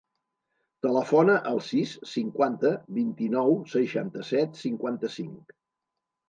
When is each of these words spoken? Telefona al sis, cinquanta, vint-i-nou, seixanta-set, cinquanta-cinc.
Telefona 0.85 1.35
al 1.49 1.61
sis, 1.67 1.93
cinquanta, 2.11 2.71
vint-i-nou, 2.97 3.53
seixanta-set, 3.75 4.59
cinquanta-cinc. 4.63 5.55